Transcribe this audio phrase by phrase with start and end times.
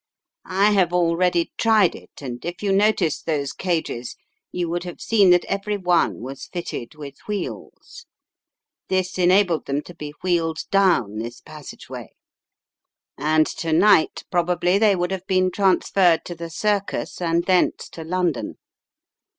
[0.47, 4.15] "I have already tried it, and if you noticed those cages,
[4.51, 8.07] you would have seen that every one was fitted with wheels.
[8.89, 12.15] This enabled them to be wheeled down this passageway,
[13.15, 18.03] and to night probably they would have been trans ferred to the circus'and thence to
[18.03, 18.57] London.